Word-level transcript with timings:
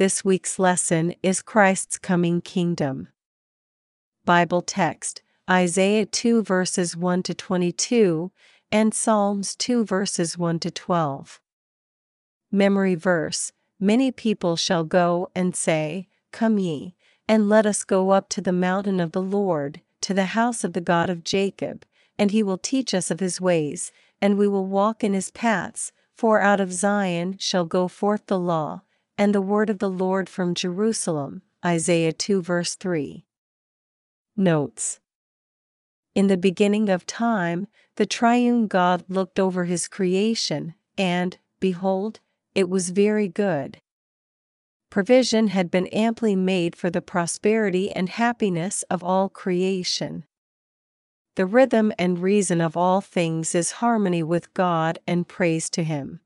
This 0.00 0.24
week's 0.24 0.58
lesson 0.58 1.14
is 1.22 1.42
Christ's 1.42 1.98
coming 1.98 2.40
kingdom. 2.40 3.08
Bible 4.24 4.62
text 4.62 5.20
Isaiah 5.50 6.06
2 6.06 6.42
verses 6.42 6.96
1 6.96 7.22
to 7.24 7.34
22 7.34 8.32
and 8.72 8.94
Psalms 8.94 9.54
2 9.54 9.84
verses 9.84 10.38
1 10.38 10.58
to 10.60 10.70
12. 10.70 11.38
Memory 12.50 12.94
verse 12.94 13.52
Many 13.78 14.10
people 14.10 14.56
shall 14.56 14.84
go 14.84 15.30
and 15.34 15.54
say, 15.54 16.08
Come 16.32 16.58
ye, 16.58 16.94
and 17.28 17.50
let 17.50 17.66
us 17.66 17.84
go 17.84 18.08
up 18.08 18.30
to 18.30 18.40
the 18.40 18.52
mountain 18.52 19.00
of 19.00 19.12
the 19.12 19.20
Lord, 19.20 19.82
to 20.00 20.14
the 20.14 20.32
house 20.32 20.64
of 20.64 20.72
the 20.72 20.80
God 20.80 21.10
of 21.10 21.24
Jacob, 21.24 21.84
and 22.18 22.30
he 22.30 22.42
will 22.42 22.56
teach 22.56 22.94
us 22.94 23.10
of 23.10 23.20
his 23.20 23.38
ways, 23.38 23.92
and 24.18 24.38
we 24.38 24.48
will 24.48 24.64
walk 24.64 25.04
in 25.04 25.12
his 25.12 25.30
paths, 25.30 25.92
for 26.16 26.40
out 26.40 26.58
of 26.58 26.72
Zion 26.72 27.36
shall 27.36 27.66
go 27.66 27.86
forth 27.86 28.24
the 28.28 28.38
law, 28.38 28.80
and 29.20 29.34
the 29.34 29.42
word 29.42 29.68
of 29.68 29.80
the 29.80 29.90
Lord 29.90 30.30
from 30.30 30.54
Jerusalem. 30.54 31.42
Isaiah 31.62 32.14
2 32.14 32.40
verse 32.40 32.74
3. 32.74 33.26
Notes 34.34 34.98
In 36.14 36.28
the 36.28 36.38
beginning 36.38 36.88
of 36.88 37.04
time, 37.04 37.66
the 37.96 38.06
triune 38.06 38.66
God 38.66 39.04
looked 39.10 39.38
over 39.38 39.66
his 39.66 39.88
creation, 39.88 40.72
and, 40.96 41.36
behold, 41.60 42.20
it 42.54 42.70
was 42.70 42.88
very 42.88 43.28
good 43.28 43.82
provision 44.88 45.48
had 45.48 45.70
been 45.70 45.86
amply 45.88 46.34
made 46.34 46.74
for 46.74 46.88
the 46.90 47.02
prosperity 47.02 47.92
and 47.92 48.08
happiness 48.08 48.82
of 48.90 49.04
all 49.04 49.28
creation. 49.28 50.24
The 51.36 51.46
rhythm 51.46 51.92
and 51.98 52.18
reason 52.18 52.60
of 52.60 52.76
all 52.76 53.00
things 53.00 53.54
is 53.54 53.72
harmony 53.72 54.22
with 54.22 54.52
God 54.54 54.98
and 55.06 55.28
praise 55.28 55.70
to 55.70 55.84
Him. 55.84 56.20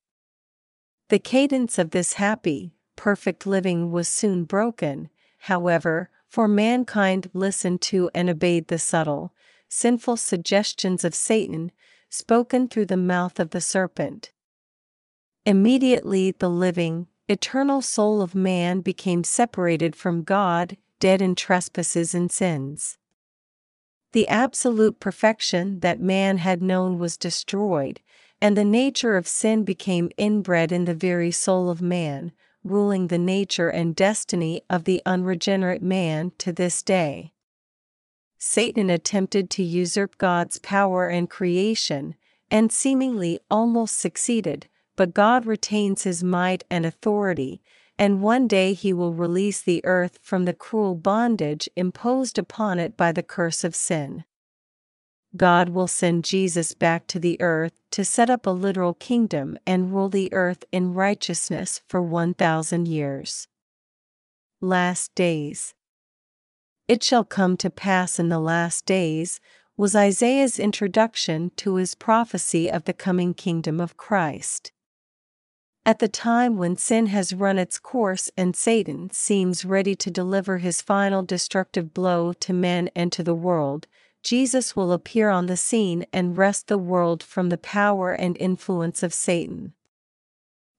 The 1.11 1.19
cadence 1.19 1.79
of 1.79 1.91
this 1.91 2.15
happy, 2.15 2.73
perfect 2.97 3.47
living 3.47 3.91
was 3.91 4.09
soon 4.09 4.45
broken, 4.45 5.09
however, 5.39 6.11
for 6.29 6.49
mankind 6.49 7.31
listened 7.33 7.81
to 7.81 8.11
and 8.15 8.29
obeyed 8.29 8.69
the 8.69 8.79
subtle, 8.79 9.33
sinful 9.69 10.17
suggestions 10.17 11.05
of 11.05 11.15
Satan, 11.15 11.73
spoken 12.09 12.69
through 12.69 12.87
the 12.87 12.97
mouth 12.97 13.39
of 13.41 13.51
the 13.51 13.61
serpent. 13.61 14.33
Immediately 15.47 16.33
the 16.39 16.49
living, 16.49 17.09
eternal 17.29 17.83
soul 17.83 18.23
of 18.23 18.35
man 18.35 18.81
became 18.81 19.25
separated 19.25 19.95
from 19.95 20.23
God, 20.23 20.77
dead 21.01 21.21
in 21.21 21.35
trespasses 21.35 22.15
and 22.15 22.31
sins. 22.31 22.99
The 24.13 24.29
absolute 24.29 25.01
perfection 25.01 25.81
that 25.81 26.01
man 26.01 26.39
had 26.39 26.63
known 26.63 26.99
was 26.99 27.17
destroyed, 27.17 28.01
and 28.41 28.57
the 28.57 28.65
nature 28.65 29.17
of 29.17 29.27
sin 29.27 29.65
became 29.65 30.11
inbred 30.17 30.71
in 30.71 30.85
the 30.85 30.95
very 30.95 31.31
soul 31.31 31.69
of 31.69 31.83
man, 31.83 32.33
ruling 32.65 33.09
the 33.09 33.19
nature 33.19 33.69
and 33.69 33.95
destiny 33.95 34.63
of 34.69 34.85
the 34.85 35.03
unregenerate 35.05 35.83
man 35.83 36.33
to 36.39 36.53
this 36.53 36.83
day. 36.83 37.33
Satan 38.39 38.91
attempted 38.91 39.51
to 39.51 39.63
usurp 39.63 40.19
God's 40.19 40.59
power 40.59 41.09
and 41.09 41.31
creation, 41.31 42.15
and 42.51 42.73
seemingly 42.73 43.39
almost 43.51 43.99
succeeded, 43.99 44.69
but 44.97 45.15
God 45.15 45.47
retains 45.47 46.03
his 46.03 46.25
might 46.25 46.65
and 46.71 46.85
authority, 46.85 47.61
and 47.99 48.23
one 48.23 48.49
day 48.49 48.73
he 48.73 48.93
will 48.93 49.13
release 49.13 49.61
the 49.61 49.85
earth 49.85 50.19
from 50.23 50.45
the 50.45 50.53
cruel 50.53 50.95
bondage 50.95 51.69
imposed 51.77 52.39
upon 52.39 52.79
it 52.79 52.97
by 52.97 53.13
the 53.13 53.23
curse 53.23 53.65
of 53.65 53.75
sin. 53.75 54.25
God 55.37 55.71
will 55.71 55.89
send 55.89 56.25
Jesus 56.25 56.75
back 56.75 57.07
to 57.09 57.19
the 57.19 57.41
earth 57.41 57.73
to 57.91 58.05
set 58.05 58.31
up 58.31 58.47
a 58.47 58.51
literal 58.51 58.95
kingdom 58.95 59.59
and 59.67 59.93
rule 59.93 60.09
the 60.09 60.33
earth 60.33 60.65
in 60.71 60.95
righteousness 60.95 61.81
for 61.89 62.01
1,000 62.01 62.87
years. 62.87 63.49
Last 64.61 65.15
Days 65.15 65.75
It 66.87 67.03
shall 67.03 67.25
come 67.25 67.57
to 67.57 67.71
pass 67.71 68.19
in 68.19 68.29
the 68.29 68.39
last 68.39 68.87
days, 68.87 69.41
was 69.77 69.97
Isaiah's 69.97 70.61
introduction 70.61 71.51
to 71.57 71.77
his 71.77 71.97
prophecy 71.97 72.71
of 72.71 72.85
the 72.85 72.93
coming 72.93 73.35
kingdom 73.35 73.81
of 73.81 73.97
Christ. 73.97 74.71
At 75.85 75.99
the 75.99 76.09
time 76.09 76.57
when 76.57 76.77
sin 76.77 77.07
has 77.09 77.35
run 77.35 77.59
its 77.59 77.79
course 77.79 78.31
and 78.37 78.55
Satan 78.55 79.11
seems 79.11 79.65
ready 79.65 79.95
to 79.97 80.11
deliver 80.11 80.59
his 80.59 80.81
final 80.81 81.23
destructive 81.23 81.93
blow 81.93 82.33
to 82.35 82.53
men 82.53 82.89
and 82.95 83.13
to 83.13 83.23
the 83.23 83.35
world, 83.35 83.87
Jesus 84.25 84.75
will 84.75 84.91
appear 84.91 85.29
on 85.29 85.47
the 85.47 85.57
scene 85.57 86.07
and 86.11 86.37
wrest 86.37 86.67
the 86.67 86.79
world 86.79 87.23
from 87.23 87.51
the 87.51 87.59
power 87.59 88.13
and 88.13 88.37
influence 88.39 89.03
of 89.03 89.13
Satan. 89.13 89.75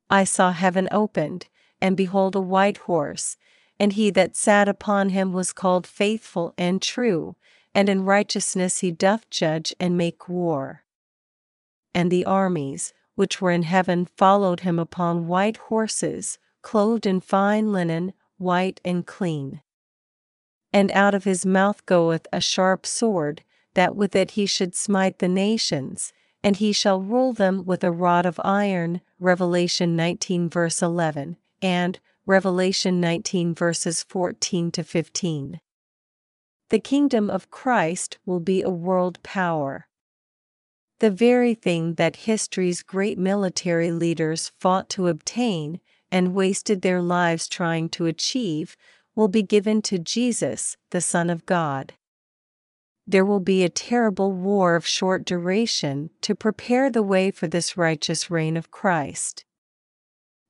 I 0.09 0.23
saw 0.23 0.51
heaven 0.51 0.87
opened, 0.91 1.47
and 1.79 1.95
behold 1.95 2.35
a 2.35 2.41
white 2.41 2.77
horse, 2.77 3.37
and 3.79 3.93
he 3.93 4.09
that 4.09 4.35
sat 4.35 4.67
upon 4.67 5.09
him 5.09 5.31
was 5.31 5.53
called 5.53 5.85
faithful 5.85 6.55
and 6.57 6.81
true, 6.81 7.35
and 7.75 7.87
in 7.87 8.03
righteousness 8.05 8.79
he 8.79 8.91
doth 8.91 9.29
judge 9.29 9.75
and 9.79 9.95
make 9.95 10.27
war. 10.27 10.83
And 11.93 12.11
the 12.11 12.25
armies, 12.25 12.93
which 13.13 13.41
were 13.41 13.51
in 13.51 13.63
heaven 13.63 14.07
followed 14.17 14.61
him 14.61 14.79
upon 14.79 15.27
white 15.27 15.57
horses, 15.57 16.39
clothed 16.63 17.05
in 17.05 17.19
fine 17.19 17.71
linen, 17.71 18.13
white 18.37 18.81
and 18.83 19.05
clean. 19.05 19.61
And 20.75 20.91
out 20.91 21.15
of 21.15 21.23
his 21.23 21.45
mouth 21.45 21.85
goeth 21.85 22.27
a 22.33 22.41
sharp 22.41 22.85
sword, 22.85 23.45
that 23.75 23.95
with 23.95 24.13
it 24.13 24.31
he 24.31 24.45
should 24.45 24.75
smite 24.75 25.19
the 25.19 25.29
nations, 25.29 26.11
and 26.43 26.57
he 26.57 26.73
shall 26.73 26.99
rule 27.01 27.31
them 27.31 27.63
with 27.63 27.81
a 27.81 27.93
rod 27.93 28.25
of 28.25 28.41
iron. 28.43 28.99
Revelation 29.17 29.95
19 29.95 30.49
verse 30.49 30.81
11, 30.81 31.37
and 31.61 32.01
Revelation 32.25 32.99
19 32.99 33.55
verses 33.55 34.03
14 34.03 34.69
to 34.71 34.83
15. 34.83 35.61
The 36.67 36.79
kingdom 36.79 37.29
of 37.29 37.49
Christ 37.49 38.17
will 38.25 38.41
be 38.41 38.61
a 38.61 38.69
world 38.69 39.23
power. 39.23 39.87
The 40.99 41.09
very 41.09 41.53
thing 41.53 41.93
that 41.93 42.27
history's 42.27 42.83
great 42.83 43.17
military 43.17 43.93
leaders 43.93 44.51
fought 44.59 44.89
to 44.89 45.07
obtain 45.07 45.79
and 46.11 46.35
wasted 46.35 46.81
their 46.81 47.01
lives 47.01 47.47
trying 47.47 47.87
to 47.91 48.07
achieve 48.07 48.75
will 49.15 49.27
be 49.27 49.43
given 49.43 49.81
to 49.81 49.97
Jesus, 49.97 50.77
the 50.91 51.01
Son 51.01 51.29
of 51.29 51.45
God. 51.45 51.93
There 53.07 53.25
will 53.25 53.39
be 53.39 53.63
a 53.63 53.69
terrible 53.69 54.31
war 54.31 54.75
of 54.75 54.85
short 54.85 55.25
duration 55.25 56.09
to 56.21 56.35
prepare 56.35 56.89
the 56.89 57.03
way 57.03 57.31
for 57.31 57.47
this 57.47 57.77
righteous 57.77 58.31
reign 58.31 58.57
of 58.57 58.71
Christ. 58.71 59.45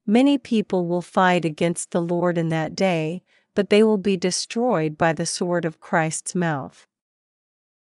Many 0.07 0.37
people 0.37 0.87
will 0.87 1.01
fight 1.01 1.45
against 1.45 1.91
the 1.91 2.01
Lord 2.01 2.37
in 2.37 2.49
that 2.49 2.75
day, 2.75 3.23
but 3.55 3.69
they 3.69 3.83
will 3.83 3.97
be 3.97 4.17
destroyed 4.17 4.97
by 4.97 5.13
the 5.13 5.25
sword 5.25 5.65
of 5.65 5.79
Christ's 5.79 6.35
mouth. 6.35 6.87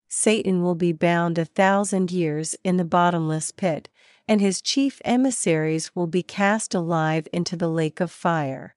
Satan 0.08 0.62
will 0.62 0.76
be 0.76 0.92
bound 0.92 1.38
a 1.38 1.46
thousand 1.46 2.12
years 2.12 2.56
in 2.64 2.78
the 2.78 2.86
bottomless 2.86 3.52
pit, 3.52 3.90
and 4.28 4.42
his 4.42 4.62
chief 4.62 5.02
emissaries 5.06 5.96
will 5.96 6.08
be 6.08 6.24
cast 6.24 6.74
alive 6.76 7.28
into 7.32 7.56
the 7.56 7.70
lake 7.70 8.00
of 8.00 8.12
fire. 8.12 8.76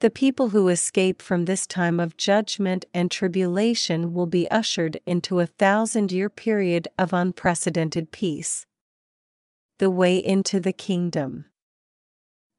The 0.00 0.10
people 0.10 0.50
who 0.50 0.68
escape 0.68 1.22
from 1.22 1.44
this 1.44 1.66
time 1.66 2.00
of 2.00 2.16
judgment 2.16 2.84
and 2.92 3.10
tribulation 3.10 4.12
will 4.12 4.26
be 4.26 4.50
ushered 4.50 5.00
into 5.06 5.40
a 5.40 5.46
thousand 5.46 6.12
year 6.12 6.28
period 6.28 6.88
of 6.98 7.12
unprecedented 7.12 8.10
peace. 8.10 8.66
The 9.78 9.90
way 9.90 10.18
into 10.18 10.60
the 10.60 10.72
kingdom. 10.72 11.46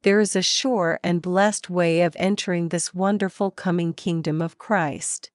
There 0.03 0.19
is 0.19 0.35
a 0.35 0.41
sure 0.41 0.99
and 1.03 1.21
blessed 1.21 1.69
way 1.69 2.01
of 2.01 2.15
entering 2.19 2.69
this 2.69 2.93
wonderful 2.93 3.51
coming 3.51 3.93
kingdom 3.93 4.41
of 4.41 4.57
Christ. 4.57 5.31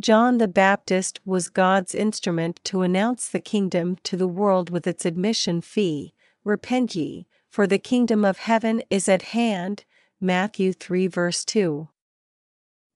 John 0.00 0.38
the 0.38 0.48
Baptist 0.48 1.20
was 1.26 1.50
God's 1.50 1.94
instrument 1.94 2.58
to 2.64 2.80
announce 2.80 3.28
the 3.28 3.40
kingdom 3.40 3.96
to 4.04 4.16
the 4.16 4.28
world 4.28 4.70
with 4.70 4.86
its 4.86 5.04
admission 5.04 5.60
fee 5.60 6.14
Repent 6.42 6.94
ye, 6.94 7.26
for 7.50 7.66
the 7.66 7.78
kingdom 7.78 8.24
of 8.24 8.38
heaven 8.38 8.82
is 8.88 9.08
at 9.08 9.22
hand. 9.22 9.84
Matthew 10.20 10.72
3 10.74 11.06
verse 11.06 11.44
2. 11.44 11.88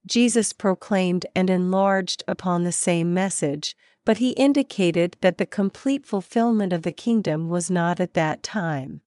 Jesus 0.07 0.53
proclaimed 0.53 1.25
and 1.35 1.49
enlarged 1.49 2.23
upon 2.29 2.65
the 2.65 2.73
same 2.73 3.15
message, 3.15 3.75
but 4.05 4.19
he 4.19 4.31
indicated 4.33 5.17
that 5.23 5.39
the 5.39 5.47
complete 5.47 6.05
fulfillment 6.05 6.73
of 6.73 6.83
the 6.83 6.93
kingdom 6.93 7.49
was 7.49 7.71
not 7.71 7.99
at 7.99 8.13
that 8.15 8.43
time. 8.43 9.01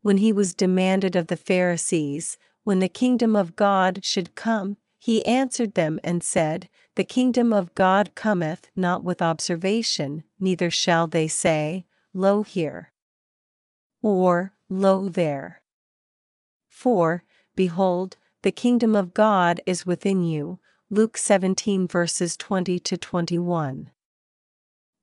When 0.00 0.16
he 0.16 0.32
was 0.32 0.54
demanded 0.54 1.14
of 1.14 1.26
the 1.26 1.36
Pharisees, 1.36 2.38
when 2.64 2.78
the 2.78 2.88
kingdom 2.88 3.36
of 3.36 3.56
God 3.56 4.04
should 4.04 4.34
come, 4.34 4.78
he 4.98 5.24
answered 5.26 5.74
them 5.74 6.00
and 6.02 6.22
said, 6.22 6.68
The 6.94 7.04
kingdom 7.04 7.52
of 7.52 7.74
God 7.74 8.14
cometh 8.14 8.70
not 8.74 9.04
with 9.04 9.20
observation, 9.20 10.24
neither 10.40 10.70
shall 10.70 11.06
they 11.06 11.28
say, 11.28 11.84
Lo 12.14 12.42
here, 12.42 12.92
or 14.00 14.54
Lo 14.70 15.08
there. 15.08 15.61
For, 16.82 17.22
behold, 17.54 18.16
the 18.42 18.50
kingdom 18.50 18.96
of 18.96 19.14
God 19.14 19.60
is 19.66 19.86
within 19.86 20.24
you. 20.24 20.58
Luke 20.90 21.16
17 21.16 21.86
verses 21.86 22.36
20 22.36 22.80
to 22.80 22.96
21. 22.96 23.92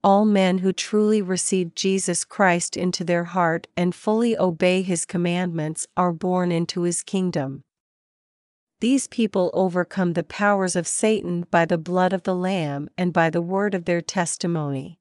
all 0.04 0.26
men 0.26 0.60
who 0.60 0.72
truly 0.72 1.22
receive 1.22 1.76
Jesus 1.76 2.24
Christ 2.24 2.78
into 2.78 3.04
their 3.04 3.26
heart 3.26 3.68
and 3.76 3.94
fully 3.94 4.38
obey 4.38 4.82
his 4.82 5.06
commandments 5.06 5.88
are 5.98 6.14
born 6.14 6.52
into 6.52 6.84
his 6.84 7.04
kingdom. 7.04 7.64
These 8.80 9.08
people 9.08 9.52
overcome 9.54 10.14
the 10.14 10.24
powers 10.24 10.78
of 10.78 10.88
Satan 10.88 11.46
by 11.52 11.66
the 11.66 11.78
blood 11.78 12.14
of 12.14 12.24
the 12.24 12.36
Lamb 12.36 12.90
and 12.98 13.12
by 13.12 13.30
the 13.30 13.42
word 13.42 13.76
of 13.76 13.84
their 13.84 14.02
testimony. 14.02 15.00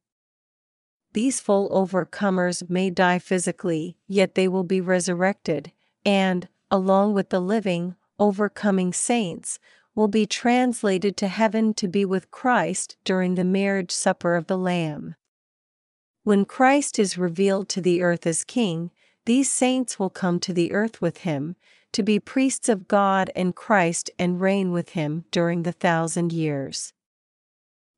These 1.13 1.41
full 1.41 1.71
overcomers 1.71 2.69
may 2.69 2.91
die 2.91 3.21
physically, 3.21 3.97
yet 4.09 4.35
they 4.35 4.49
will 4.49 4.65
be 4.65 4.81
resurrected, 4.81 5.73
and, 6.05 6.49
along 6.71 7.15
with 7.15 7.31
the 7.31 7.41
living, 7.41 7.97
overcoming 8.19 8.93
saints, 8.93 9.59
will 9.95 10.09
be 10.09 10.27
translated 10.27 11.17
to 11.17 11.29
heaven 11.29 11.75
to 11.75 11.89
be 11.89 12.05
with 12.05 12.31
Christ 12.31 12.97
during 13.05 13.35
the 13.35 13.45
marriage 13.45 13.91
supper 13.91 14.37
of 14.37 14.47
the 14.47 14.59
Lamb. 14.59 15.15
When 16.23 16.45
Christ 16.45 16.99
is 16.99 17.19
revealed 17.19 17.69
to 17.71 17.81
the 17.81 18.03
earth 18.03 18.27
as 18.27 18.45
King, 18.45 18.91
these 19.25 19.51
saints 19.51 19.99
will 19.99 20.11
come 20.11 20.39
to 20.41 20.53
the 20.53 20.73
earth 20.73 21.01
with 21.01 21.19
him, 21.19 21.57
to 21.93 22.03
be 22.03 22.21
priests 22.21 22.69
of 22.69 22.87
God 22.87 23.31
and 23.35 23.55
Christ 23.55 24.11
and 24.19 24.41
reign 24.41 24.73
with 24.73 24.91
him 24.91 25.25
during 25.31 25.63
the 25.63 25.73
thousand 25.73 26.33
years. 26.33 26.93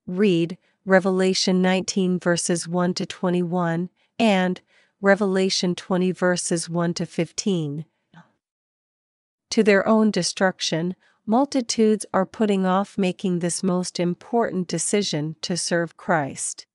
Read 0.07 0.59
Revelation 0.85 1.61
19 1.61 2.19
verses 2.19 2.67
1 2.67 2.95
to 2.95 3.07
21 3.07 3.91
and 4.19 4.61
Revelation 5.01 5.75
20 5.75 6.13
verses 6.13 6.69
1 6.69 6.95
to 6.95 7.07
15. 7.07 7.85
To 9.51 9.65
their 9.65 9.87
own 9.87 10.11
destruction, 10.11 10.95
multitudes 11.27 12.07
are 12.15 12.27
putting 12.27 12.65
off 12.65 12.97
making 12.97 13.41
this 13.41 13.63
most 13.63 13.99
important 13.99 14.69
decision 14.69 15.37
to 15.43 15.57
serve 15.57 15.97
Christ. 15.97 16.67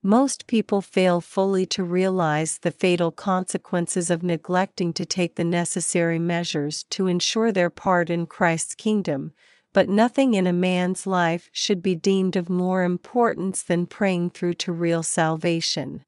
Most 0.00 0.46
people 0.46 0.82
fail 0.82 1.20
fully 1.20 1.66
to 1.66 1.82
realize 1.82 2.58
the 2.58 2.70
fatal 2.70 3.10
consequences 3.10 4.10
of 4.10 4.22
neglecting 4.22 4.92
to 4.92 5.06
take 5.06 5.34
the 5.34 5.44
necessary 5.44 6.18
measures 6.18 6.84
to 6.90 7.06
ensure 7.06 7.50
their 7.50 7.70
part 7.70 8.10
in 8.10 8.26
Christ's 8.26 8.74
kingdom, 8.74 9.32
but 9.72 9.88
nothing 9.88 10.34
in 10.34 10.46
a 10.46 10.52
man's 10.52 11.06
life 11.06 11.48
should 11.52 11.82
be 11.82 11.94
deemed 11.94 12.36
of 12.36 12.48
more 12.48 12.84
importance 12.84 13.62
than 13.62 13.86
praying 13.86 14.30
through 14.30 14.54
to 14.54 14.72
real 14.72 15.02
salvation. 15.02 16.04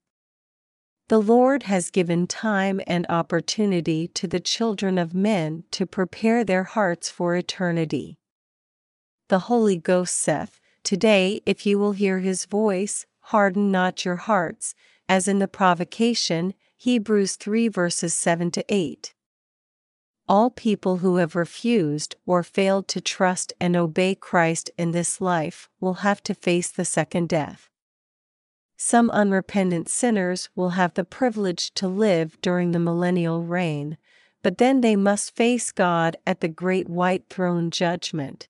The 1.08 1.23
Lord 1.23 1.64
has 1.64 1.91
given 1.91 2.26
time 2.26 2.81
and 2.85 3.06
opportunity 3.08 4.08
to 4.08 4.26
the 4.26 4.41
children 4.41 4.99
of 4.99 5.14
men 5.14 5.62
to 5.70 5.87
prepare 5.87 6.43
their 6.43 6.64
hearts 6.64 7.08
for 7.08 7.37
eternity. 7.37 8.19
The 9.29 9.38
Holy 9.41 9.76
Ghost 9.76 10.17
saith, 10.17 10.61
Today, 10.82 11.43
if 11.47 11.64
you 11.64 11.79
will 11.79 11.93
hear 11.93 12.19
his 12.19 12.44
voice, 12.44 13.06
harden 13.20 13.70
not 13.70 14.05
your 14.05 14.17
hearts, 14.17 14.75
as 15.08 15.29
in 15.29 15.38
the 15.38 15.47
provocation, 15.47 16.55
Hebrews 16.76 17.37
3 17.37 17.69
verses 17.69 18.12
7 18.12 18.50
to 18.50 18.64
8. 18.69 19.14
All 20.29 20.50
people 20.50 20.97
who 20.99 21.19
have 21.19 21.37
refused 21.37 22.17
or 22.26 22.43
failed 22.43 22.88
to 22.88 23.00
trust 23.00 23.53
and 23.61 23.76
obey 23.76 24.17
Christ 24.17 24.73
in 24.76 24.91
this 24.91 25.20
life 25.20 25.69
will 25.79 25.94
have 25.94 26.20
to 26.25 26.35
face 26.35 26.69
the 26.69 26.85
second 26.85 27.29
death. 27.29 27.70
Some 28.76 29.11
unrepentant 29.11 29.88
sinners 29.88 30.49
will 30.55 30.70
have 30.70 30.94
the 30.94 31.05
privilege 31.05 31.73
to 31.75 31.88
live 31.88 32.40
during 32.43 32.73
the 32.73 32.78
millennial 32.78 33.43
reign, 33.43 33.96
but 34.43 34.58
then 34.58 34.81
they 34.81 34.96
must 34.96 35.34
face 35.34 35.73
God 35.73 36.17
at 36.26 36.40
the 36.40 36.49
great 36.49 36.88
white 36.88 37.25
throne 37.31 37.70
judgment. 37.70 38.49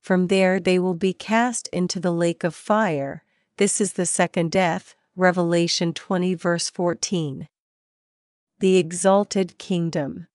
From 0.00 0.28
there 0.28 0.58
they 0.58 0.78
will 0.78 0.94
be 0.94 1.12
cast 1.12 1.68
into 1.68 2.00
the 2.00 2.12
lake 2.12 2.42
of 2.44 2.54
fire, 2.54 3.22
this 3.60 3.78
is 3.78 3.92
the 3.92 4.06
second 4.06 4.50
death, 4.50 4.94
Revelation 5.14 5.92
20, 5.92 6.34
verse 6.34 6.70
14. 6.70 7.46
The 8.58 8.78
Exalted 8.78 9.58
Kingdom. 9.58 10.28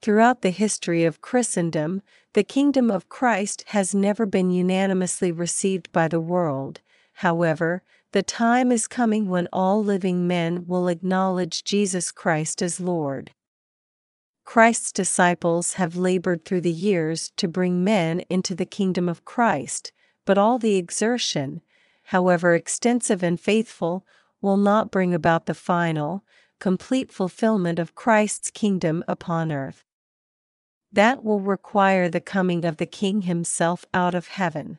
Throughout 0.00 0.42
the 0.42 0.50
history 0.50 1.04
of 1.04 1.20
Christendom, 1.20 2.00
the 2.34 2.44
kingdom 2.44 2.92
of 2.92 3.08
Christ 3.08 3.64
has 3.68 3.92
never 3.92 4.24
been 4.24 4.52
unanimously 4.52 5.32
received 5.32 5.90
by 5.90 6.06
the 6.06 6.20
world. 6.20 6.80
However, 7.22 7.84
the 8.10 8.24
time 8.24 8.72
is 8.72 8.88
coming 8.88 9.28
when 9.28 9.46
all 9.52 9.80
living 9.80 10.26
men 10.26 10.66
will 10.66 10.88
acknowledge 10.88 11.62
Jesus 11.62 12.10
Christ 12.10 12.60
as 12.60 12.80
Lord. 12.80 13.30
Christ's 14.44 14.90
disciples 14.90 15.74
have 15.74 15.94
labored 15.94 16.44
through 16.44 16.62
the 16.62 16.72
years 16.72 17.30
to 17.36 17.46
bring 17.46 17.84
men 17.84 18.24
into 18.28 18.56
the 18.56 18.66
kingdom 18.66 19.08
of 19.08 19.24
Christ, 19.24 19.92
but 20.26 20.36
all 20.36 20.58
the 20.58 20.74
exertion, 20.74 21.60
however 22.06 22.56
extensive 22.56 23.22
and 23.22 23.38
faithful, 23.38 24.04
will 24.40 24.56
not 24.56 24.90
bring 24.90 25.14
about 25.14 25.46
the 25.46 25.54
final, 25.54 26.24
complete 26.58 27.12
fulfillment 27.12 27.78
of 27.78 27.94
Christ's 27.94 28.50
kingdom 28.50 29.04
upon 29.06 29.52
earth. 29.52 29.84
That 30.90 31.22
will 31.22 31.38
require 31.38 32.08
the 32.08 32.20
coming 32.20 32.64
of 32.64 32.78
the 32.78 32.86
King 32.86 33.22
himself 33.22 33.84
out 33.94 34.16
of 34.16 34.26
heaven. 34.26 34.78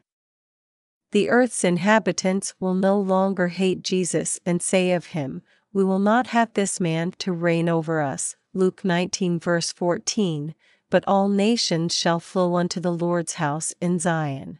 The 1.13 1.29
earth's 1.29 1.63
inhabitants 1.63 2.55
will 2.59 2.73
no 2.73 2.99
longer 2.99 3.49
hate 3.49 3.83
Jesus 3.83 4.39
and 4.47 4.63
say 4.63 4.93
of 4.93 5.13
him, 5.13 5.43
We 5.71 5.83
will 5.83 5.99
not 5.99 6.27
have 6.27 6.51
this 6.53 6.79
man 6.79 7.11
to 7.19 7.31
reign 7.31 7.69
over 7.69 8.01
us. 8.01 8.35
Luke 8.51 8.83
19, 8.83 9.39
verse 9.39 9.71
14. 9.71 10.55
But 10.89 11.03
all 11.05 11.29
nations 11.29 11.95
shall 11.95 12.19
flow 12.19 12.55
unto 12.55 12.79
the 12.79 12.91
Lord's 12.91 13.33
house 13.35 13.75
in 13.79 13.99
Zion. 13.99 14.57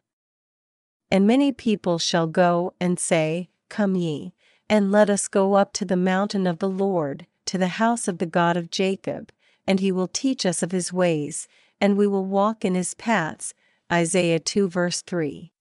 And 1.09 1.25
many 1.25 1.51
people 1.51 1.97
shall 1.97 2.27
go 2.27 2.75
and 2.79 2.99
say, 2.99 3.49
Come 3.67 3.95
ye, 3.95 4.35
and 4.69 4.91
let 4.91 5.09
us 5.09 5.27
go 5.27 5.55
up 5.55 5.73
to 5.73 5.85
the 5.85 5.97
mountain 5.97 6.45
of 6.45 6.59
the 6.59 6.69
Lord, 6.69 7.25
to 7.47 7.57
the 7.57 7.79
house 7.81 8.07
of 8.07 8.19
the 8.19 8.27
God 8.27 8.57
of 8.57 8.69
Jacob, 8.69 9.31
and 9.65 9.79
he 9.79 9.91
will 9.91 10.07
teach 10.07 10.45
us 10.45 10.61
of 10.61 10.71
his 10.71 10.93
ways, 10.93 11.47
and 11.81 11.97
we 11.97 12.05
will 12.05 12.25
walk 12.25 12.63
in 12.63 12.75
his 12.75 12.93
paths. 12.93 13.55
Isaiah 13.91 14.39
2 14.39 14.69
verse 14.69 15.01
3. 15.01 15.52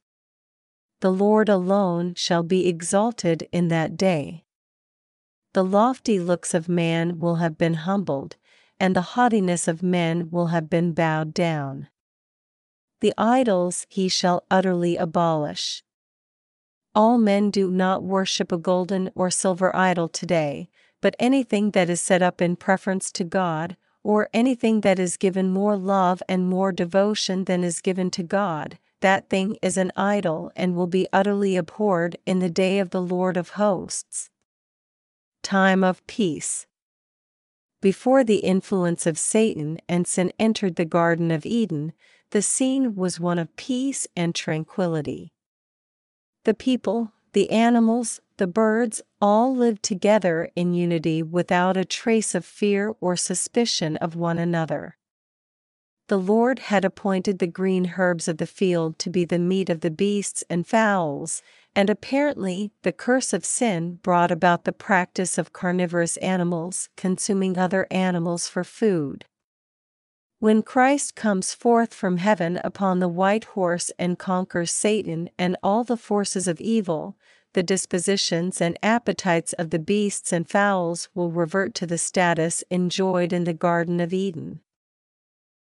The 1.02 1.10
Lord 1.10 1.48
alone 1.48 2.14
shall 2.14 2.44
be 2.44 2.68
exalted 2.68 3.48
in 3.50 3.66
that 3.68 3.96
day. 3.96 4.44
The 5.52 5.64
lofty 5.64 6.20
looks 6.20 6.54
of 6.54 6.68
man 6.68 7.18
will 7.18 7.36
have 7.36 7.58
been 7.58 7.74
humbled, 7.74 8.36
and 8.78 8.94
the 8.94 9.08
haughtiness 9.16 9.66
of 9.66 9.82
men 9.82 10.30
will 10.30 10.46
have 10.46 10.70
been 10.70 10.92
bowed 10.92 11.34
down. 11.34 11.88
The 13.00 13.12
idols 13.18 13.84
he 13.88 14.08
shall 14.08 14.44
utterly 14.48 14.96
abolish. 14.96 15.82
All 16.94 17.18
men 17.18 17.50
do 17.50 17.68
not 17.68 18.04
worship 18.04 18.52
a 18.52 18.56
golden 18.56 19.10
or 19.16 19.28
silver 19.28 19.74
idol 19.74 20.08
today, 20.08 20.68
but 21.00 21.16
anything 21.18 21.72
that 21.72 21.90
is 21.90 22.00
set 22.00 22.22
up 22.22 22.40
in 22.40 22.54
preference 22.54 23.10
to 23.10 23.24
God, 23.24 23.76
or 24.04 24.28
anything 24.32 24.82
that 24.82 25.00
is 25.00 25.16
given 25.16 25.50
more 25.50 25.76
love 25.76 26.22
and 26.28 26.48
more 26.48 26.70
devotion 26.70 27.46
than 27.46 27.64
is 27.64 27.80
given 27.80 28.08
to 28.12 28.22
God, 28.22 28.78
that 29.02 29.28
thing 29.28 29.56
is 29.62 29.76
an 29.76 29.92
idol 29.96 30.50
and 30.56 30.74
will 30.74 30.86
be 30.86 31.06
utterly 31.12 31.56
abhorred 31.56 32.16
in 32.24 32.38
the 32.38 32.50
day 32.50 32.78
of 32.78 32.90
the 32.90 33.02
Lord 33.02 33.36
of 33.36 33.50
hosts. 33.50 34.30
Time 35.42 35.84
of 35.84 36.04
Peace 36.06 36.66
Before 37.80 38.24
the 38.24 38.38
influence 38.38 39.06
of 39.06 39.18
Satan 39.18 39.78
and 39.88 40.06
sin 40.06 40.32
entered 40.38 40.76
the 40.76 40.84
Garden 40.84 41.30
of 41.30 41.44
Eden, 41.44 41.92
the 42.30 42.42
scene 42.42 42.96
was 42.96 43.20
one 43.20 43.38
of 43.38 43.54
peace 43.56 44.06
and 44.16 44.34
tranquility. 44.34 45.32
The 46.44 46.54
people, 46.54 47.12
the 47.32 47.50
animals, 47.50 48.20
the 48.38 48.46
birds 48.46 49.02
all 49.20 49.54
lived 49.54 49.82
together 49.82 50.50
in 50.56 50.74
unity 50.74 51.22
without 51.22 51.76
a 51.76 51.84
trace 51.84 52.34
of 52.34 52.44
fear 52.44 52.94
or 53.00 53.16
suspicion 53.16 53.96
of 53.98 54.16
one 54.16 54.38
another. 54.38 54.96
The 56.08 56.18
Lord 56.18 56.58
had 56.58 56.84
appointed 56.84 57.38
the 57.38 57.46
green 57.46 57.94
herbs 57.96 58.28
of 58.28 58.38
the 58.38 58.46
field 58.46 58.98
to 58.98 59.10
be 59.10 59.24
the 59.24 59.38
meat 59.38 59.70
of 59.70 59.80
the 59.80 59.90
beasts 59.90 60.44
and 60.50 60.66
fowls, 60.66 61.42
and 61.74 61.88
apparently 61.88 62.72
the 62.82 62.92
curse 62.92 63.32
of 63.32 63.44
sin 63.44 64.00
brought 64.02 64.30
about 64.30 64.64
the 64.64 64.72
practice 64.72 65.38
of 65.38 65.52
carnivorous 65.52 66.16
animals 66.18 66.88
consuming 66.96 67.56
other 67.56 67.86
animals 67.90 68.48
for 68.48 68.64
food. 68.64 69.24
When 70.38 70.62
Christ 70.62 71.14
comes 71.14 71.54
forth 71.54 71.94
from 71.94 72.16
heaven 72.16 72.60
upon 72.64 72.98
the 72.98 73.08
white 73.08 73.44
horse 73.44 73.92
and 73.96 74.18
conquers 74.18 74.72
Satan 74.72 75.30
and 75.38 75.56
all 75.62 75.84
the 75.84 75.96
forces 75.96 76.48
of 76.48 76.60
evil, 76.60 77.16
the 77.52 77.62
dispositions 77.62 78.60
and 78.60 78.76
appetites 78.82 79.52
of 79.52 79.70
the 79.70 79.78
beasts 79.78 80.32
and 80.32 80.50
fowls 80.50 81.08
will 81.14 81.30
revert 81.30 81.74
to 81.76 81.86
the 81.86 81.96
status 81.96 82.64
enjoyed 82.70 83.32
in 83.32 83.44
the 83.44 83.54
Garden 83.54 84.00
of 84.00 84.12
Eden. 84.12 84.60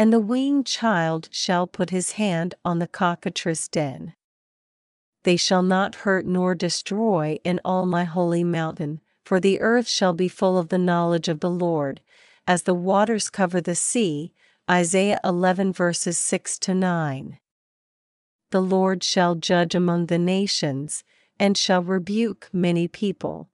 and 0.00 0.14
the 0.14 0.18
weaned 0.18 0.64
child 0.64 1.28
shall 1.30 1.66
put 1.66 1.90
his 1.90 2.12
hand 2.12 2.54
on 2.64 2.78
the 2.78 2.86
cockatrice 2.86 3.68
den. 3.68 4.14
They 5.24 5.36
shall 5.36 5.62
not 5.62 5.94
hurt 5.94 6.24
nor 6.24 6.54
destroy 6.54 7.38
in 7.44 7.60
all 7.66 7.84
my 7.84 8.04
holy 8.04 8.42
mountain, 8.42 9.02
for 9.26 9.38
the 9.38 9.60
earth 9.60 9.86
shall 9.86 10.14
be 10.14 10.26
full 10.26 10.56
of 10.56 10.70
the 10.70 10.78
knowledge 10.78 11.28
of 11.28 11.40
the 11.40 11.50
Lord, 11.50 12.00
as 12.46 12.62
the 12.62 12.72
waters 12.72 13.28
cover 13.28 13.60
the 13.60 13.74
sea. 13.74 14.32
Isaiah 14.70 15.20
11 15.22 15.74
verses 15.74 16.16
6 16.16 16.58
to 16.60 16.72
9. 16.72 17.38
The 18.52 18.62
Lord 18.62 19.04
shall 19.04 19.34
judge 19.34 19.74
among 19.74 20.06
the 20.06 20.18
nations, 20.18 21.04
and 21.38 21.58
shall 21.58 21.82
rebuke 21.82 22.48
many 22.54 22.88
people. 22.88 23.50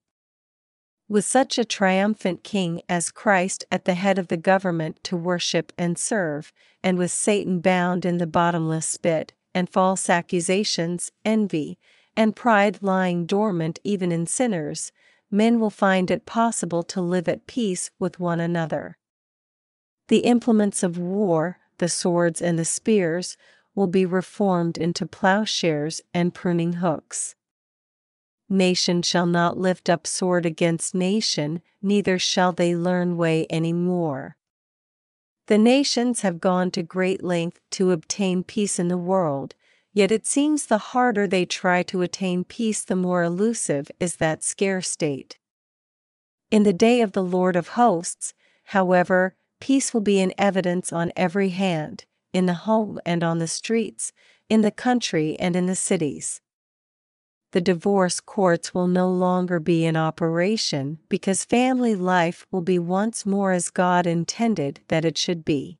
With 1.09 1.25
such 1.25 1.57
a 1.57 1.65
triumphant 1.65 2.43
king 2.43 2.83
as 2.89 3.13
Christ 3.13 3.65
at 3.71 3.85
the 3.85 3.95
head 3.95 4.19
of 4.19 4.27
the 4.27 4.37
government 4.37 5.03
to 5.05 5.17
worship 5.17 5.73
and 5.79 5.97
serve, 5.97 6.53
and 6.83 6.99
with 6.99 7.13
Satan 7.13 7.61
bound 7.61 8.05
in 8.05 8.19
the 8.19 8.27
bottomless 8.27 8.97
pit, 8.97 9.33
and 9.55 9.71
false 9.71 10.11
accusations, 10.11 11.13
envy, 11.25 11.79
and 12.17 12.35
pride 12.35 12.83
lying 12.83 13.25
dormant 13.25 13.79
even 13.85 14.11
in 14.11 14.27
sinners, 14.27 14.91
men 15.31 15.61
will 15.61 15.71
find 15.71 16.11
it 16.11 16.27
possible 16.27 16.83
to 16.83 17.01
live 17.01 17.29
at 17.29 17.47
peace 17.47 17.91
with 18.01 18.19
one 18.19 18.41
another. 18.41 18.99
The 20.09 20.21
implements 20.21 20.83
of 20.83 20.99
war, 20.99 21.59
the 21.79 21.89
swords 21.89 22.43
and 22.43 22.59
the 22.59 22.65
spears, 22.65 23.37
will 23.77 23.87
be 23.87 24.05
reformed 24.05 24.77
into 24.77 25.07
plowshares 25.07 26.01
and 26.13 26.35
pruning 26.35 26.75
hooks. 26.75 27.37
Nation 28.49 29.03
shall 29.03 29.27
not 29.27 29.59
lift 29.59 29.91
up 29.91 30.07
sword 30.07 30.47
against 30.47 30.95
nation, 30.95 31.61
neither 31.83 32.17
shall 32.19 32.53
they 32.53 32.77
learn 32.77 33.17
way 33.17 33.45
any 33.51 33.73
more. 33.73 34.37
The 35.47 35.59
nations 35.59 36.21
have 36.21 36.41
gone 36.41 36.71
to 36.73 36.83
great 36.83 37.25
length 37.25 37.61
to 37.73 37.91
obtain 37.91 38.45
peace 38.45 38.79
in 38.79 38.87
the 38.87 38.97
world, 38.97 39.57
yet 39.93 40.13
it 40.13 40.27
seems 40.27 40.67
the 40.67 40.79
harder 40.79 41.27
they 41.27 41.45
try 41.45 41.83
to 41.85 42.03
attain 42.03 42.45
peace, 42.45 42.85
the 42.85 42.95
more 42.95 43.25
elusive 43.25 43.91
is 43.99 44.17
that 44.17 44.45
scarce 44.45 44.91
state. 44.91 45.39
In 46.51 46.63
the 46.63 46.73
day 46.73 47.01
of 47.01 47.13
the 47.13 47.25
Lord 47.25 47.57
of 47.57 47.69
hosts, 47.69 48.33
however, 48.65 49.35
peace 49.61 49.93
will 49.93 50.01
be 50.01 50.21
in 50.21 50.33
evidence 50.39 50.93
on 50.93 51.13
every 51.17 51.49
hand, 51.49 52.05
in 52.33 52.47
the 52.47 52.55
home 52.55 53.01
and 53.05 53.25
on 53.25 53.39
the 53.39 53.49
streets, 53.49 54.13
in 54.49 54.61
the 54.61 54.71
country 54.71 55.37
and 55.41 55.57
in 55.57 55.67
the 55.67 55.75
cities 55.75 56.41
the 57.53 57.61
divorce 57.61 58.21
courts 58.21 58.75
will 58.75 58.89
no 58.89 59.09
longer 59.09 59.61
be 59.61 59.85
in 59.85 59.97
operation 59.97 60.99
because 61.09 61.45
family 61.45 61.95
life 61.95 62.47
will 62.51 62.61
be 62.61 62.79
once 62.79 63.25
more 63.25 63.53
as 63.53 63.71
God 63.71 64.07
intended 64.07 64.81
that 64.89 65.05
it 65.05 65.17
should 65.17 65.45
be. 65.45 65.79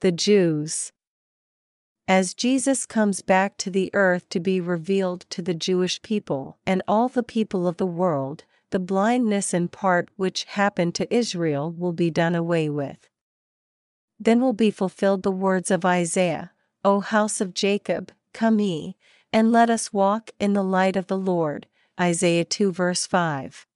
The 0.00 0.12
Jews. 0.12 0.92
As 2.06 2.34
Jesus 2.34 2.86
comes 2.86 3.20
back 3.20 3.56
to 3.58 3.70
the 3.70 3.90
earth 3.92 4.28
to 4.30 4.40
be 4.40 4.60
revealed 4.60 5.26
to 5.30 5.42
the 5.42 5.54
Jewish 5.54 6.00
people 6.02 6.58
and 6.66 6.82
all 6.88 7.08
the 7.08 7.22
people 7.22 7.68
of 7.68 7.76
the 7.76 7.86
world, 7.86 8.44
the 8.70 8.78
blindness 8.78 9.54
in 9.54 9.68
part 9.68 10.08
which 10.16 10.44
happened 10.44 10.94
to 10.96 11.14
Israel 11.14 11.70
will 11.70 11.92
be 11.92 12.10
done 12.10 12.34
away 12.34 12.68
with. 12.68 13.08
Then 14.18 14.40
will 14.40 14.52
be 14.52 14.70
fulfilled 14.70 15.22
the 15.22 15.30
words 15.30 15.70
of 15.70 15.84
Isaiah 15.84 16.52
O 16.84 17.00
house 17.00 17.40
of 17.40 17.54
Jacob, 17.54 18.12
come 18.32 18.60
ye, 18.60 18.96
and 19.32 19.52
let 19.52 19.70
us 19.70 19.92
walk 19.92 20.30
in 20.38 20.52
the 20.52 20.62
light 20.62 20.96
of 20.96 21.06
the 21.06 21.18
Lord. 21.18 21.66
Isaiah 22.00 22.44
2 22.44 22.72
verse 22.72 23.06
5. 23.06 23.66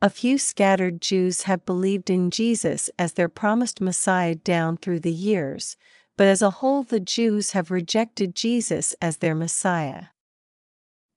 A 0.00 0.10
few 0.10 0.36
scattered 0.36 1.00
Jews 1.00 1.42
have 1.42 1.64
believed 1.64 2.10
in 2.10 2.30
Jesus 2.30 2.90
as 2.98 3.12
their 3.12 3.28
promised 3.28 3.80
Messiah 3.80 4.34
down 4.34 4.76
through 4.76 5.00
the 5.00 5.12
years, 5.12 5.76
but 6.16 6.26
as 6.26 6.42
a 6.42 6.50
whole, 6.50 6.82
the 6.82 7.00
Jews 7.00 7.52
have 7.52 7.70
rejected 7.70 8.34
Jesus 8.34 8.94
as 9.00 9.18
their 9.18 9.34
Messiah. 9.34 10.06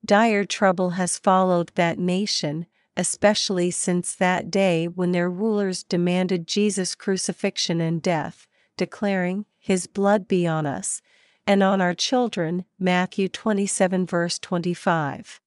Dire 0.06 0.46
trouble 0.46 0.92
has 0.92 1.18
followed 1.18 1.72
that 1.74 1.98
nation, 1.98 2.68
especially 2.96 3.72
since 3.72 4.14
that 4.16 4.52
day 4.52 4.88
when 4.88 5.12
their 5.12 5.30
rulers 5.30 5.82
demanded 5.82 6.48
Jesus' 6.48 6.94
crucifixion 6.94 7.82
and 7.82 8.02
death, 8.02 8.48
declaring, 8.78 9.46
His 9.58 9.88
blood 9.88 10.28
be 10.28 10.46
on 10.46 10.68
us, 10.68 11.02
and 11.48 11.62
on 11.64 11.82
our 11.82 11.94
children. 11.94 12.66
Matthew 12.80 13.28
27 13.30 14.06
verse 14.06 14.40
25. 14.40 15.40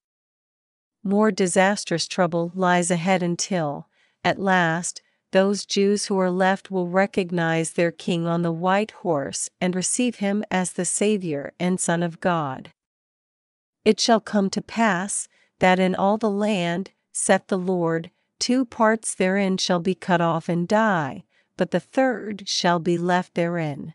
More 1.02 1.30
disastrous 1.30 2.06
trouble 2.06 2.52
lies 2.54 2.90
ahead 2.90 3.22
until, 3.22 3.88
at 4.24 4.38
last, 4.38 5.00
those 5.30 5.66
Jews 5.66 6.06
who 6.06 6.18
are 6.18 6.30
left 6.30 6.70
will 6.70 6.88
recognize 6.88 7.72
their 7.72 7.92
King 7.92 8.26
on 8.26 8.42
the 8.42 8.52
white 8.52 8.92
horse 8.92 9.50
and 9.60 9.76
receive 9.76 10.16
him 10.16 10.42
as 10.50 10.72
the 10.72 10.84
Savior 10.84 11.52
and 11.60 11.78
Son 11.78 12.02
of 12.02 12.20
God. 12.20 12.70
It 13.84 14.00
shall 14.00 14.20
come 14.20 14.50
to 14.50 14.62
pass, 14.62 15.28
that 15.60 15.78
in 15.78 15.94
all 15.94 16.18
the 16.18 16.30
land, 16.30 16.90
saith 17.12 17.46
the 17.48 17.58
Lord, 17.58 18.10
two 18.38 18.64
parts 18.64 19.14
therein 19.14 19.56
shall 19.56 19.80
be 19.80 19.94
cut 19.94 20.20
off 20.20 20.48
and 20.48 20.66
die, 20.66 21.24
but 21.56 21.72
the 21.72 21.80
third 21.80 22.48
shall 22.48 22.78
be 22.78 22.96
left 22.96 23.34
therein. 23.34 23.94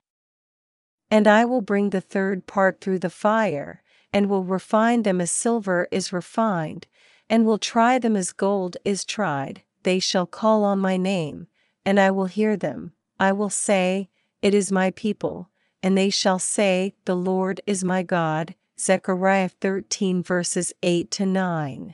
And 1.14 1.28
I 1.28 1.46
will 1.46 1.62
bring 1.62 1.92
the 1.92 2.02
third 2.02 2.48
part 2.48 2.82
through 2.82 2.98
the 2.98 3.08
fire, 3.12 3.84
and 4.12 4.28
will 4.28 4.44
refine 4.44 5.04
them 5.04 5.22
as 5.22 5.30
silver 5.30 5.88
is 5.92 6.12
refined, 6.12 6.88
and 7.30 7.46
will 7.46 7.60
try 7.60 8.00
them 8.00 8.16
as 8.16 8.32
gold 8.32 8.78
is 8.84 9.06
tried. 9.06 9.62
They 9.84 10.00
shall 10.00 10.26
call 10.26 10.64
on 10.64 10.80
my 10.80 10.98
name, 10.98 11.46
and 11.86 12.00
I 12.00 12.10
will 12.10 12.26
hear 12.26 12.58
them. 12.58 12.94
I 13.20 13.32
will 13.32 13.52
say, 13.52 14.10
It 14.42 14.56
is 14.56 14.72
my 14.72 14.90
people, 14.90 15.52
and 15.84 15.96
they 15.96 16.10
shall 16.10 16.40
say, 16.40 16.96
The 17.06 17.16
Lord 17.16 17.62
is 17.68 17.84
my 17.84 18.02
God. 18.02 18.56
Zechariah 18.80 19.50
13 19.50 20.24
verses 20.24 20.74
8 20.82 21.12
to 21.12 21.28
9. 21.28 21.94